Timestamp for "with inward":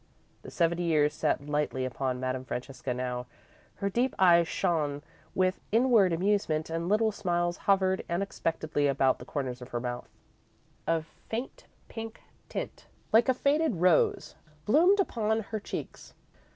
5.35-6.11